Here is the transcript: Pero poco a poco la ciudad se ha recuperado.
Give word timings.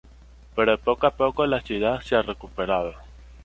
Pero 0.55 0.79
poco 0.79 1.05
a 1.05 1.11
poco 1.11 1.45
la 1.45 1.61
ciudad 1.61 2.01
se 2.01 2.15
ha 2.15 2.23
recuperado. 2.23 2.95